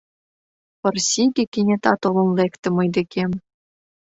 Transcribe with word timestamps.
Пырысиге 0.81 1.43
кенета 1.53 1.93
толын 2.01 2.29
лекте 2.37 2.67
мый 2.77 2.87
декем. 2.95 3.31